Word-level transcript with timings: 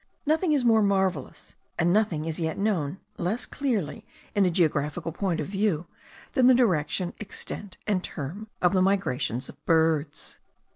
Nothing 0.25 0.51
is 0.51 0.65
more 0.65 0.81
marvellous, 0.81 1.53
and 1.77 1.93
nothing 1.93 2.25
is 2.25 2.39
yet 2.39 2.57
known 2.57 2.97
less 3.19 3.45
clearly 3.45 4.03
in 4.33 4.45
a 4.45 4.49
geographical 4.49 5.11
point 5.11 5.39
of 5.39 5.45
view, 5.45 5.85
than 6.33 6.47
the 6.47 6.55
direction, 6.55 7.13
extent, 7.19 7.77
and 7.85 8.03
term 8.03 8.47
of 8.63 8.73
the 8.73 8.81
migrations 8.81 9.47
of 9.47 9.63
birds. 9.67 10.39